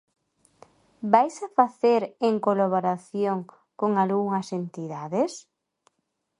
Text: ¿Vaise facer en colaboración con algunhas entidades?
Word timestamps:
¿Vaise 1.13 1.45
facer 1.57 2.01
en 2.27 2.35
colaboración 2.47 3.37
con 3.79 3.91
algunhas 4.03 4.47
entidades? 4.61 5.31